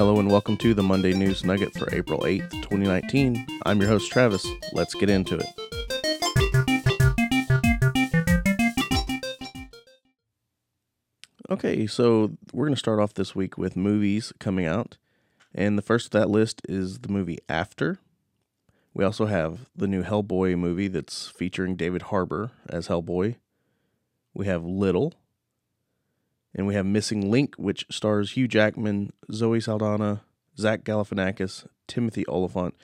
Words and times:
Hello 0.00 0.18
and 0.18 0.30
welcome 0.30 0.56
to 0.56 0.72
the 0.72 0.82
Monday 0.82 1.12
News 1.12 1.44
Nugget 1.44 1.74
for 1.74 1.94
April 1.94 2.20
8th, 2.20 2.50
2019. 2.62 3.46
I'm 3.66 3.78
your 3.82 3.90
host, 3.90 4.10
Travis. 4.10 4.46
Let's 4.72 4.94
get 4.94 5.10
into 5.10 5.36
it. 5.36 5.46
Okay, 11.50 11.86
so 11.86 12.30
we're 12.54 12.64
going 12.64 12.74
to 12.74 12.78
start 12.78 12.98
off 12.98 13.12
this 13.12 13.34
week 13.34 13.58
with 13.58 13.76
movies 13.76 14.32
coming 14.38 14.64
out. 14.64 14.96
And 15.54 15.76
the 15.76 15.82
first 15.82 16.06
of 16.06 16.12
that 16.12 16.30
list 16.30 16.62
is 16.66 17.00
the 17.00 17.10
movie 17.10 17.40
After. 17.46 17.98
We 18.94 19.04
also 19.04 19.26
have 19.26 19.68
the 19.76 19.86
new 19.86 20.02
Hellboy 20.02 20.56
movie 20.56 20.88
that's 20.88 21.28
featuring 21.28 21.76
David 21.76 22.04
Harbour 22.04 22.52
as 22.70 22.88
Hellboy. 22.88 23.36
We 24.32 24.46
have 24.46 24.64
Little. 24.64 25.12
And 26.54 26.66
we 26.66 26.74
have 26.74 26.86
Missing 26.86 27.30
Link, 27.30 27.54
which 27.56 27.86
stars 27.90 28.32
Hugh 28.32 28.48
Jackman, 28.48 29.12
Zoe 29.32 29.60
Saldana, 29.60 30.22
Zach 30.58 30.82
Galifianakis, 30.82 31.66
Timothy 31.86 32.24
Olyphant, 32.28 32.74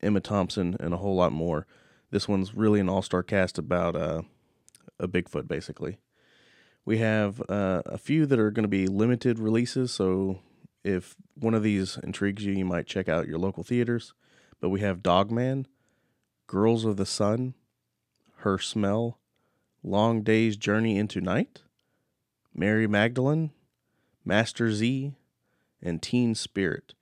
Emma 0.00 0.20
Thompson, 0.20 0.76
and 0.78 0.94
a 0.94 0.98
whole 0.98 1.16
lot 1.16 1.32
more. 1.32 1.66
This 2.10 2.28
one's 2.28 2.54
really 2.54 2.80
an 2.80 2.88
all-star 2.88 3.22
cast 3.22 3.58
about 3.58 3.96
uh, 3.96 4.22
a 5.00 5.08
Bigfoot, 5.08 5.48
basically. 5.48 5.98
We 6.84 6.98
have 6.98 7.42
uh, 7.48 7.82
a 7.84 7.98
few 7.98 8.26
that 8.26 8.38
are 8.38 8.52
going 8.52 8.64
to 8.64 8.68
be 8.68 8.86
limited 8.86 9.40
releases, 9.40 9.90
so 9.90 10.38
if 10.84 11.16
one 11.34 11.54
of 11.54 11.64
these 11.64 11.98
intrigues 12.04 12.44
you, 12.44 12.52
you 12.52 12.64
might 12.64 12.86
check 12.86 13.08
out 13.08 13.26
your 13.26 13.38
local 13.38 13.64
theaters. 13.64 14.14
But 14.60 14.68
we 14.68 14.80
have 14.80 15.02
Dogman, 15.02 15.66
Girls 16.46 16.84
of 16.84 16.96
the 16.96 17.04
Sun, 17.04 17.54
Her 18.36 18.58
Smell, 18.58 19.18
Long 19.82 20.22
Day's 20.22 20.56
Journey 20.56 20.96
into 20.96 21.20
Night, 21.20 21.62
Mary 22.58 22.86
Magdalene, 22.86 23.50
Master 24.24 24.72
Z, 24.72 25.12
and 25.82 26.00
Teen 26.00 26.34
Spirit. 26.34 26.94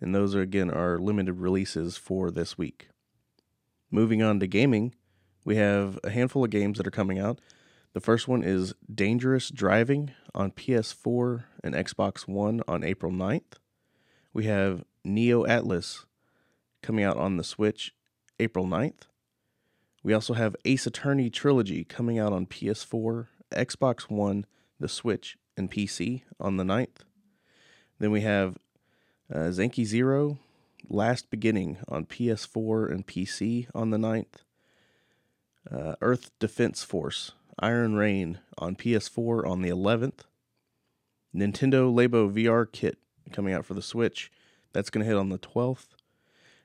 And 0.00 0.12
those 0.12 0.34
are 0.34 0.40
again 0.40 0.70
our 0.70 0.98
limited 0.98 1.34
releases 1.34 1.96
for 1.96 2.32
this 2.32 2.58
week. 2.58 2.88
Moving 3.92 4.22
on 4.22 4.40
to 4.40 4.48
gaming, 4.48 4.94
we 5.44 5.54
have 5.56 6.00
a 6.02 6.10
handful 6.10 6.44
of 6.44 6.50
games 6.50 6.78
that 6.78 6.86
are 6.86 6.90
coming 6.90 7.18
out. 7.18 7.40
The 7.92 8.00
first 8.00 8.26
one 8.26 8.42
is 8.42 8.74
Dangerous 8.92 9.50
Driving 9.50 10.10
on 10.34 10.50
PS4 10.50 11.44
and 11.62 11.74
Xbox 11.74 12.26
One 12.26 12.62
on 12.66 12.82
April 12.82 13.12
9th. 13.12 13.54
We 14.32 14.46
have 14.46 14.84
Neo 15.04 15.46
Atlas 15.46 16.06
coming 16.82 17.04
out 17.04 17.16
on 17.16 17.36
the 17.36 17.44
Switch 17.44 17.94
April 18.40 18.66
9th. 18.66 19.02
We 20.02 20.12
also 20.12 20.34
have 20.34 20.56
Ace 20.64 20.86
Attorney 20.86 21.30
Trilogy 21.30 21.84
coming 21.84 22.18
out 22.18 22.32
on 22.32 22.46
PS4, 22.46 23.28
Xbox 23.52 24.02
One, 24.10 24.44
the 24.80 24.88
Switch, 24.88 25.36
and 25.58 25.70
PC 25.70 26.22
on 26.40 26.56
the 26.56 26.64
9th. 26.64 27.02
Then 27.98 28.10
we 28.10 28.22
have 28.22 28.56
uh, 29.32 29.50
Zanki 29.50 29.84
Zero, 29.84 30.38
Last 30.88 31.28
Beginning 31.30 31.78
on 31.88 32.06
PS4 32.06 32.90
and 32.90 33.06
PC 33.06 33.66
on 33.74 33.90
the 33.90 33.98
9th. 33.98 34.44
Uh, 35.70 35.96
Earth 36.00 36.30
Defense 36.38 36.82
Force, 36.84 37.32
Iron 37.58 37.96
Rain 37.96 38.38
on 38.56 38.76
PS4 38.76 39.46
on 39.46 39.60
the 39.60 39.68
11th. 39.68 40.20
Nintendo 41.34 41.92
Labo 41.92 42.32
VR 42.32 42.70
Kit 42.70 42.96
coming 43.32 43.52
out 43.52 43.66
for 43.66 43.74
the 43.74 43.82
Switch. 43.82 44.32
That's 44.72 44.88
going 44.88 45.04
to 45.04 45.08
hit 45.08 45.18
on 45.18 45.28
the 45.28 45.38
12th. 45.38 45.88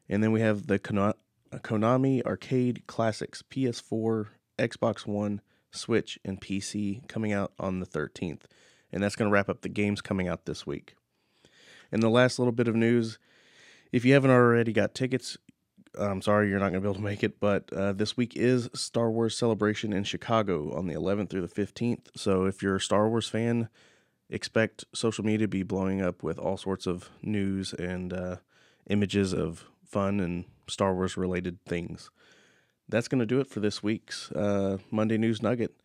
And 0.07 0.23
then 0.23 0.31
we 0.31 0.41
have 0.41 0.67
the 0.67 0.79
Konami 0.79 2.23
Arcade 2.23 2.87
Classics 2.87 3.43
PS4, 3.49 4.27
Xbox 4.59 5.05
One, 5.05 5.41
Switch, 5.73 6.19
and 6.23 6.39
PC 6.39 7.07
coming 7.07 7.33
out 7.33 7.53
on 7.59 7.79
the 7.79 7.85
13th. 7.85 8.43
And 8.91 9.01
that's 9.01 9.15
going 9.15 9.29
to 9.29 9.33
wrap 9.33 9.49
up 9.49 9.61
the 9.61 9.69
games 9.69 10.01
coming 10.01 10.27
out 10.27 10.45
this 10.45 10.65
week. 10.67 10.95
And 11.91 12.01
the 12.01 12.09
last 12.09 12.39
little 12.39 12.51
bit 12.51 12.67
of 12.67 12.75
news 12.75 13.17
if 13.93 14.03
you 14.03 14.13
haven't 14.13 14.31
already 14.31 14.73
got 14.73 14.95
tickets, 14.95 15.37
I'm 15.97 16.23
sorry 16.23 16.49
you're 16.49 16.57
not 16.57 16.71
going 16.71 16.81
to 16.81 16.87
be 16.87 16.87
able 16.87 16.95
to 16.95 17.01
make 17.01 17.23
it, 17.23 17.39
but 17.39 17.71
uh, 17.71 17.93
this 17.93 18.17
week 18.17 18.35
is 18.35 18.67
Star 18.73 19.11
Wars 19.11 19.37
Celebration 19.37 19.93
in 19.93 20.03
Chicago 20.03 20.75
on 20.75 20.87
the 20.87 20.95
11th 20.95 21.29
through 21.29 21.45
the 21.45 21.65
15th. 21.65 22.07
So 22.15 22.45
if 22.45 22.63
you're 22.63 22.77
a 22.77 22.81
Star 22.81 23.07
Wars 23.07 23.29
fan, 23.29 23.69
expect 24.31 24.85
social 24.95 25.23
media 25.23 25.45
to 25.45 25.47
be 25.47 25.61
blowing 25.61 26.01
up 26.01 26.23
with 26.23 26.39
all 26.39 26.57
sorts 26.57 26.87
of 26.87 27.11
news 27.21 27.71
and 27.73 28.11
uh, 28.11 28.37
images 28.89 29.31
of 29.31 29.65
fun 29.85 30.19
and 30.19 30.45
Star 30.67 30.95
Wars 30.95 31.15
related 31.15 31.63
things. 31.65 32.09
That's 32.89 33.07
going 33.07 33.19
to 33.19 33.25
do 33.25 33.39
it 33.39 33.47
for 33.47 33.59
this 33.59 33.81
week's 33.81 34.31
uh, 34.31 34.77
Monday 34.91 35.17
News 35.17 35.41
Nugget. 35.41 35.75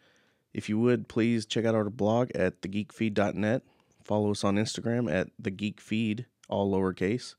If 0.53 0.69
you 0.69 0.79
would, 0.79 1.09
please 1.09 1.47
check 1.47 1.65
out 1.65 1.75
our 1.75 1.91
blog 1.91 2.31
at 2.35 2.63
thegeekfeed.net. 2.63 3.63
Follow 4.03 4.31
us 4.31 4.45
on 4.45 4.57
Instagram 4.57 5.13
at 5.13 5.29
thegeekfeed, 5.43 6.25
all 6.49 6.73
lowercase 6.73 7.35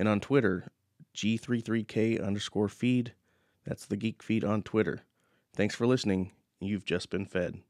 and 0.00 0.08
on 0.08 0.18
Twitter, 0.18 0.72
G33K 1.14 2.24
underscore 2.26 2.68
feed. 2.68 3.12
That's 3.66 3.84
the 3.84 3.98
Geek 3.98 4.22
Feed 4.22 4.44
on 4.44 4.62
Twitter. 4.62 5.02
Thanks 5.54 5.74
for 5.74 5.86
listening. 5.86 6.32
You've 6.58 6.86
just 6.86 7.10
been 7.10 7.26
fed. 7.26 7.60